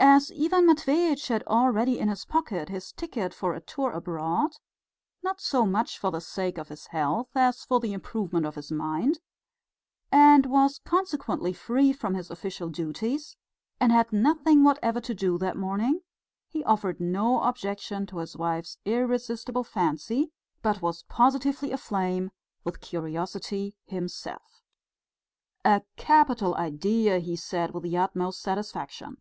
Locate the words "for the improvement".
7.64-8.46